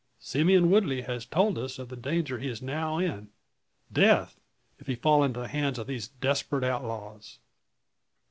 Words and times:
Simeon 0.17 0.71
Woodley 0.71 1.03
has 1.03 1.27
told 1.27 1.59
us 1.59 1.77
of 1.77 1.89
the 1.89 1.95
danger 1.95 2.39
he 2.39 2.47
is 2.49 2.59
now 2.59 2.97
in 2.97 3.29
death 3.93 4.39
if 4.79 4.87
he 4.87 4.95
fall 4.95 5.23
into 5.23 5.39
the 5.41 5.47
hands 5.47 5.77
of 5.77 5.85
these 5.85 6.07
desperate 6.07 6.63
outlaws. 6.63 7.37